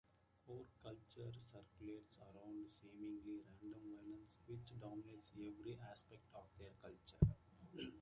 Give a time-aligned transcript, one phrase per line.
[0.47, 7.37] Ork culture circulates around seemingly random violence, which dominates every aspect of their culture.